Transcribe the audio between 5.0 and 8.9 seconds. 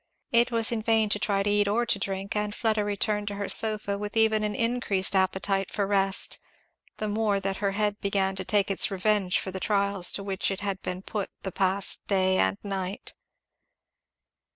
appetite for rest, the more that her head began to take its